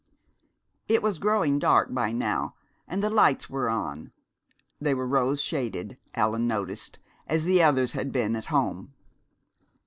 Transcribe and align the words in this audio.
It 0.87 1.03
was 1.03 1.19
growing 1.19 1.59
dark 1.59 1.93
by 1.93 2.11
now, 2.11 2.55
and 2.87 3.03
the 3.03 3.09
lights 3.11 3.51
were 3.51 3.69
on. 3.69 4.11
They 4.79 4.95
were 4.95 5.05
rose 5.05 5.43
shaded, 5.43 5.95
Allan 6.15 6.47
noticed, 6.47 6.97
as 7.27 7.43
the 7.43 7.61
others 7.61 7.91
had 7.91 8.11
been 8.11 8.35
at 8.35 8.45
home. 8.45 8.95